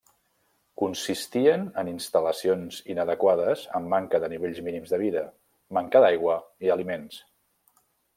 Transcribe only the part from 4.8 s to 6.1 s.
de vida; manca